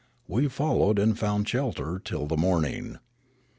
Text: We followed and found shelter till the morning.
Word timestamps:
We 0.27 0.47
followed 0.47 0.97
and 0.97 1.15
found 1.15 1.47
shelter 1.47 2.01
till 2.03 2.25
the 2.25 2.35
morning. 2.35 2.97